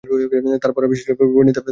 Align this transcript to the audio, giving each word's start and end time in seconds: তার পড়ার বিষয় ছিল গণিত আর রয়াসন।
তার 0.61 0.71
পড়ার 0.71 0.89
বিষয় 0.89 1.05
ছিল 1.05 1.13
গণিত 1.35 1.57
আর 1.57 1.63
রয়াসন। 1.63 1.69